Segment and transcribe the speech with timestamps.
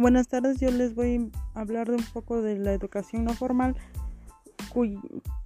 [0.00, 3.76] Buenas tardes, yo les voy a hablar de un poco de la educación no formal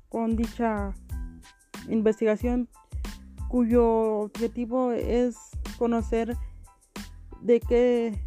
[0.08, 0.94] con dicha
[1.88, 2.68] investigación
[3.48, 3.84] cuyo
[4.20, 5.34] objetivo es
[5.76, 6.36] conocer
[7.42, 8.22] de qué,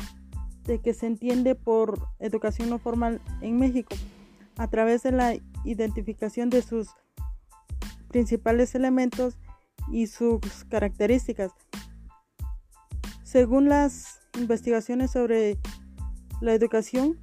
[0.66, 3.96] de qué se entiende por educación no formal en México
[4.57, 5.34] a través de la
[5.64, 6.89] identificación de sus
[8.09, 9.38] principales elementos
[9.94, 11.54] y sus características.
[13.23, 15.57] Según las investigaciones sobre
[16.41, 17.19] la educación,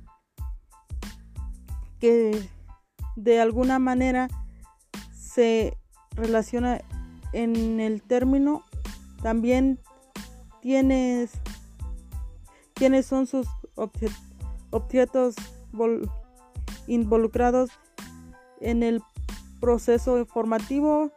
[2.01, 2.49] que
[3.17, 4.29] de alguna manera
[5.13, 5.77] se
[6.13, 6.81] relaciona
[7.33, 8.65] en el término,
[9.23, 9.81] también
[10.61, 11.33] tienes
[12.75, 13.47] quiénes son sus
[14.71, 15.35] objetos
[16.87, 17.71] involucrados
[18.61, 19.03] en el
[19.61, 21.11] proceso formativo,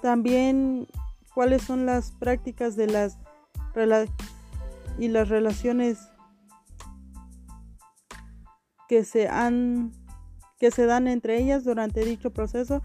[0.00, 0.88] también
[1.34, 3.18] cuáles son las prácticas de las
[4.98, 6.11] y las relaciones
[8.92, 9.90] que se han
[10.58, 12.82] que se dan entre ellas durante dicho proceso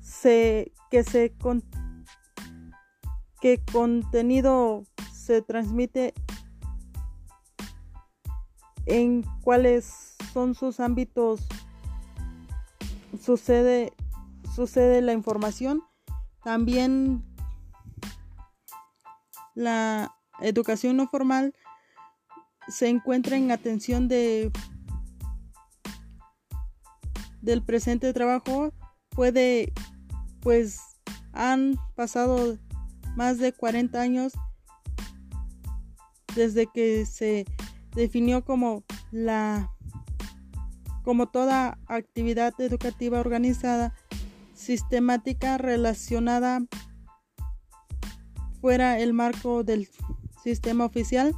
[0.00, 1.62] se que se con,
[3.42, 6.14] que contenido se transmite
[8.86, 11.46] en cuáles son sus ámbitos
[13.20, 13.92] sucede
[14.54, 15.82] sucede la información.
[16.44, 17.22] También
[19.54, 21.54] la educación no formal
[22.68, 24.50] se encuentra en atención de
[27.46, 28.74] del presente trabajo
[29.10, 29.72] puede
[30.40, 30.80] pues
[31.32, 32.58] han pasado
[33.14, 34.32] más de 40 años
[36.34, 37.46] desde que se
[37.94, 39.70] definió como la
[41.04, 43.94] como toda actividad educativa organizada
[44.52, 46.60] sistemática relacionada
[48.60, 49.88] fuera el marco del
[50.42, 51.32] sistema oficial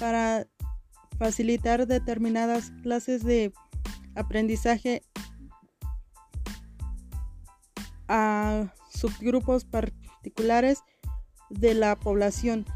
[0.00, 0.48] para
[1.18, 3.52] facilitar determinadas clases de
[4.16, 5.02] aprendizaje
[8.08, 10.82] a subgrupos particulares
[11.50, 12.66] de la población,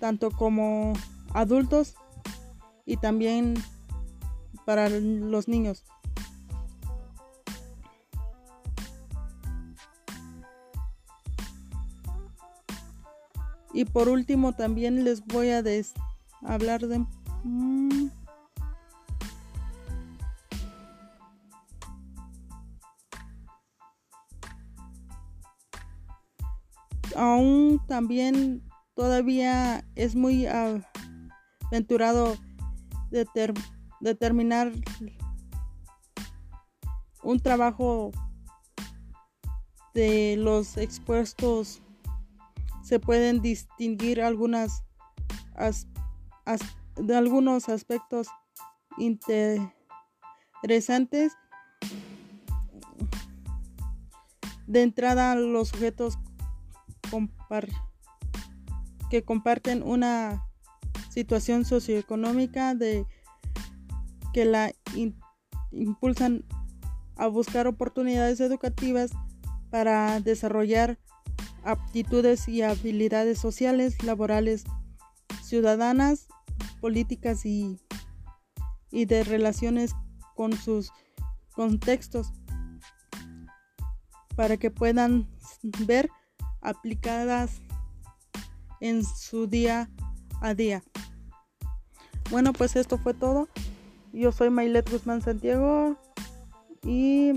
[0.00, 0.92] tanto como
[1.32, 1.94] adultos
[2.84, 3.54] y también
[4.64, 5.84] para los niños.
[13.74, 15.62] Y por último también les voy a
[16.44, 16.98] hablar de...
[17.44, 18.10] Mm,
[27.16, 28.62] aún también
[28.94, 30.46] todavía es muy
[31.70, 32.36] aventurado
[34.00, 34.72] determinar
[37.22, 38.10] un trabajo
[39.94, 41.80] de los expuestos.
[42.82, 44.84] Se pueden distinguir algunas
[46.96, 48.28] de algunos aspectos
[48.98, 51.32] interesantes.
[54.66, 56.18] De entrada los sujetos
[59.10, 60.44] que comparten una
[61.10, 63.06] situación socioeconómica de
[64.32, 64.72] que la
[65.72, 66.44] impulsan
[67.16, 69.10] a buscar oportunidades educativas
[69.70, 70.98] para desarrollar
[71.64, 74.64] aptitudes y habilidades sociales, laborales,
[75.42, 76.28] ciudadanas,
[76.80, 77.78] políticas y,
[78.90, 79.94] y de relaciones
[80.34, 80.90] con sus
[81.52, 82.32] contextos
[84.34, 85.28] para que puedan
[85.86, 86.08] ver
[86.62, 87.60] aplicadas
[88.80, 89.90] en su día
[90.40, 90.82] a día.
[92.30, 93.48] Bueno, pues esto fue todo.
[94.12, 95.96] Yo soy Mailet Guzmán Santiago
[96.84, 97.32] y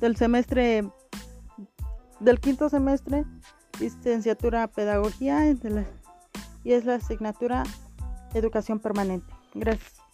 [0.00, 0.88] del semestre
[2.20, 3.24] del quinto semestre
[3.78, 5.46] licenciatura pedagogía
[6.64, 7.62] y es la asignatura
[8.34, 9.32] educación permanente.
[9.54, 10.05] Gracias.